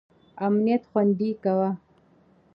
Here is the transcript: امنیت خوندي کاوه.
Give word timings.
امنیت 0.45 0.83
خوندي 0.91 1.29
کاوه. 1.43 1.69